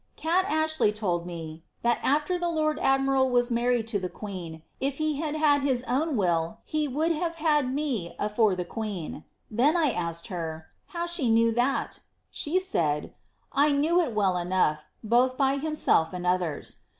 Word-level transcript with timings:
Kat 0.15 0.45
A«hley 0.49 0.91
told 0.91 1.27
me, 1.27 1.61
* 1.73 1.81
that 1.83 1.99
after 2.01 2.39
the 2.39 2.49
lord 2.49 2.79
admiral 2.79 3.29
was 3.29 3.51
married 3.51 3.85
to 3.89 3.99
the 3.99 4.09
queen 4.09 4.63
if 4.79 4.97
he 4.97 5.17
hail 5.21 5.37
had 5.37 5.61
his 5.61 5.83
own 5.83 6.15
will 6.17 6.57
he 6.65 6.87
would 6.87 7.11
have 7.11 7.35
had 7.35 7.71
me 7.71 8.15
afore 8.17 8.55
the 8.55 8.65
queeiu' 8.65 9.23
Then 9.51 9.75
1 9.75 9.87
asked 9.89 10.25
her, 10.33 10.69
*How 10.87 11.05
she 11.05 11.29
knew 11.29 11.51
that?' 11.53 11.99
She 12.31 12.59
said, 12.59 13.13
^she 13.55 13.77
knew 13.77 14.01
it 14.01 14.15
well 14.15 14.37
enough, 14.37 14.85
both 15.03 15.37
by 15.37 15.57
himself 15.57 16.13
and 16.13 16.25
others.' 16.25 16.77